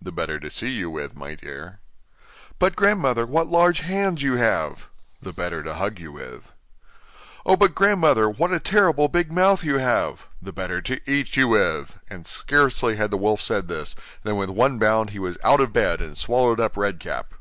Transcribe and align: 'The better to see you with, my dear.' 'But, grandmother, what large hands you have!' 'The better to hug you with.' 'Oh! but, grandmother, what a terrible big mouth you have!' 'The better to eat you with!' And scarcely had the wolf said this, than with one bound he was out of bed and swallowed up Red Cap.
'The 0.00 0.10
better 0.10 0.40
to 0.40 0.50
see 0.50 0.70
you 0.72 0.90
with, 0.90 1.14
my 1.14 1.36
dear.' 1.36 1.78
'But, 2.58 2.74
grandmother, 2.74 3.24
what 3.24 3.46
large 3.46 3.78
hands 3.78 4.20
you 4.20 4.34
have!' 4.34 4.88
'The 5.20 5.32
better 5.32 5.62
to 5.62 5.74
hug 5.74 6.00
you 6.00 6.10
with.' 6.10 6.50
'Oh! 7.46 7.54
but, 7.54 7.72
grandmother, 7.72 8.28
what 8.28 8.50
a 8.52 8.58
terrible 8.58 9.06
big 9.06 9.30
mouth 9.30 9.62
you 9.62 9.78
have!' 9.78 10.24
'The 10.42 10.52
better 10.52 10.82
to 10.82 11.00
eat 11.08 11.36
you 11.36 11.46
with!' 11.46 11.96
And 12.10 12.26
scarcely 12.26 12.96
had 12.96 13.12
the 13.12 13.16
wolf 13.16 13.40
said 13.40 13.68
this, 13.68 13.94
than 14.24 14.34
with 14.34 14.50
one 14.50 14.80
bound 14.80 15.10
he 15.10 15.20
was 15.20 15.38
out 15.44 15.60
of 15.60 15.72
bed 15.72 16.00
and 16.00 16.18
swallowed 16.18 16.58
up 16.58 16.76
Red 16.76 16.98
Cap. 16.98 17.32